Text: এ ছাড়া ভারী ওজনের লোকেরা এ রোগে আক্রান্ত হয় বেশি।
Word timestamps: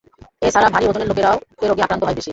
এ 0.41 0.47
ছাড়া 0.53 0.67
ভারী 0.73 0.85
ওজনের 0.87 1.09
লোকেরা 1.09 1.31
এ 1.55 1.65
রোগে 1.65 1.83
আক্রান্ত 1.83 2.03
হয় 2.03 2.15
বেশি। 2.15 2.29